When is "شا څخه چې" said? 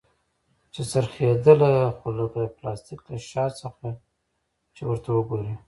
3.29-4.81